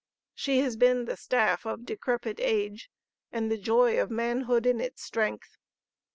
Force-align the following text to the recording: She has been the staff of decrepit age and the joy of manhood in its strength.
She 0.33 0.61
has 0.61 0.77
been 0.77 1.05
the 1.05 1.15
staff 1.15 1.63
of 1.63 1.85
decrepit 1.85 2.39
age 2.39 2.89
and 3.31 3.51
the 3.51 3.57
joy 3.59 4.01
of 4.01 4.09
manhood 4.09 4.65
in 4.65 4.81
its 4.81 5.03
strength. 5.03 5.57